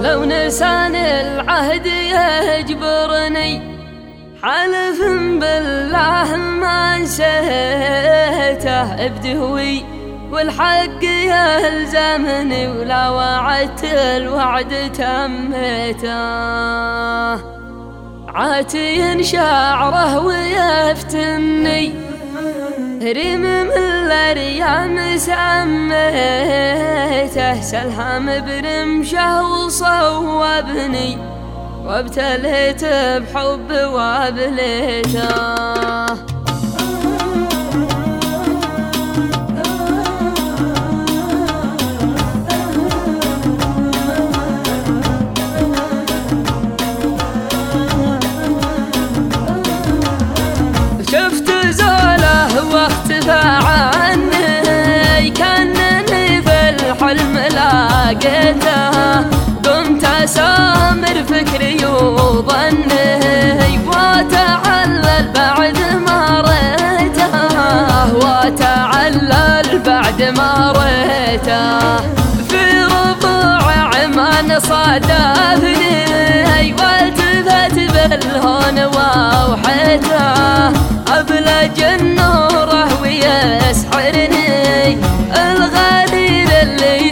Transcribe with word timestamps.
لو 0.00 0.24
نسان 0.24 0.94
العهد 0.94 1.86
يجبرني 1.86 3.62
حلف 4.42 5.00
بالله 5.40 6.36
ما 6.36 6.98
نسيته 6.98 7.48
بدهوي. 9.08 9.84
والحق 10.32 11.04
يلزمني 11.04 12.68
ولا 12.68 13.08
وعدت 13.08 13.84
الوعد 13.84 14.92
تميته 14.92 16.14
عاتي 18.34 19.24
شعره 19.24 20.18
ويفتني 20.18 21.92
ريم 23.02 23.40
من 23.40 23.70
سميته 27.30 27.60
سلهم 27.60 28.26
برمشه 28.26 29.42
وصوبني 29.42 31.18
وابتليت 31.84 32.84
بحب 32.84 33.70
وابليته 33.92 35.28
ريته 71.40 71.96
في 72.48 72.84
ربوع 72.84 73.72
عمان 73.72 74.60
صادفني 74.60 76.04
والتفت 76.72 77.74
بالهون 77.74 78.78
ووحيته 78.84 80.68
أبلج 81.18 81.80
النوره 81.82 83.00
ويسحرني 83.02 84.48
الغدير 85.36 86.48
اللي 86.62 87.10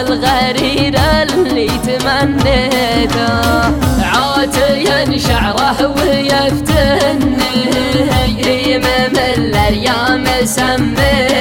الغرير 0.00 0.94
اللي 1.22 1.68
تمنيته. 1.68 3.32
عاتيا 4.02 5.18
شعره 5.18 5.94
ويفتني 5.96 7.32
سميته. 10.44 11.31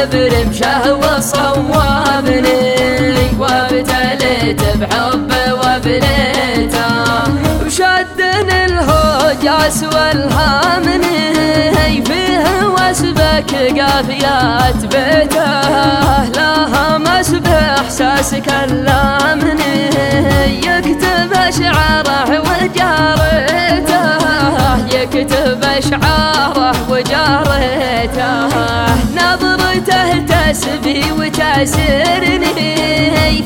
سلهم 0.00 0.10
برمشه 0.12 0.94
وصوابني 0.94 2.74
وابتليت 3.38 4.62
بحبه 4.80 5.54
وبليته 5.54 6.86
وشدني 7.66 8.64
الهجاس 8.64 9.82
والهامني 9.82 11.18
فيه 12.04 12.66
واسبك 12.66 13.54
قافيات 13.80 14.80
بيته. 14.80 15.50
احساس 17.80 18.34
كلامني 18.34 19.86
يكتب 20.66 21.32
أشعاره 21.32 22.40
وجارته 22.40 24.04
يكتب 24.94 25.64
أشعاره 25.64 26.59
نظرته 29.80 30.52
تسبي 30.52 31.12
وتاسرني. 31.12 32.74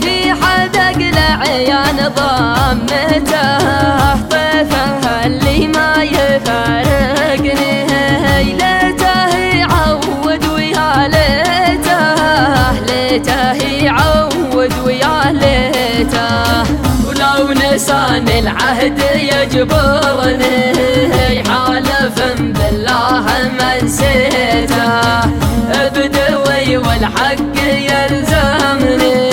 في 0.03 0.33
حدق 0.33 0.97
العيان 0.97 1.99
ضمته 2.17 3.59
طيفة 4.31 5.27
اللي 5.27 5.69
ما 5.69 6.03
يفارقني. 6.03 7.87
ليته 8.45 9.37
يعود 9.37 10.45
ويا 10.47 11.09
ليته. 11.09 12.03
ليته 12.89 13.53
يعود 13.85 14.73
ويا 14.85 15.33
ليته. 15.33 16.63
ولو 17.07 17.53
نسان 17.53 18.29
العهد 18.29 19.01
يجبرني. 19.15 20.55
حالف 21.49 22.17
بالله 22.39 23.25
ما 23.59 23.83
نسيته 23.83 24.44
والحق 27.05 27.57
يلزمني 27.67 29.31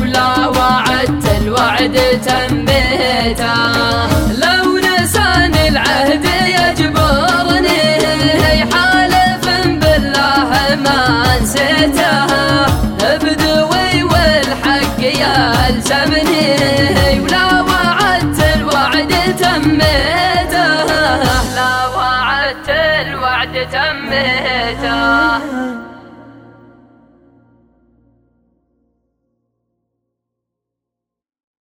ولا 0.00 0.46
وعدت 0.46 1.24
الوعد 1.40 1.96
تميته 2.26 3.54
لو 4.32 4.78
نسان 4.78 5.54
العهد 5.54 6.24
يجبرني 6.58 7.80
حالف 8.72 9.44
بالله 9.80 10.50
ما 10.84 11.00
نسيته. 11.40 12.26
يلزمني 15.02 17.20
ولا 17.20 17.62
وعدت 17.62 18.40
الوعد 18.56 19.12
تميته 19.40 20.84
لا 21.56 21.86
وعدت 21.96 22.68
الوعد 22.68 23.54
تميته 23.72 25.75